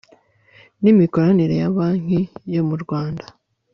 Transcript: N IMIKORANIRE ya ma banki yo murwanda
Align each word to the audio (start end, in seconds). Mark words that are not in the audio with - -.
N 0.81 0.83
IMIKORANIRE 0.91 1.55
ya 1.61 1.67
ma 1.69 1.75
banki 1.77 2.21
yo 2.53 2.61
murwanda 2.69 3.23